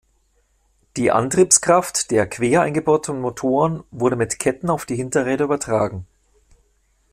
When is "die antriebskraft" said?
0.97-2.09